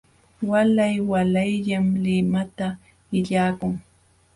Waalay 0.49 0.95
waalayllam 1.09 1.85
limata 2.03 2.67
illakun. 3.17 3.73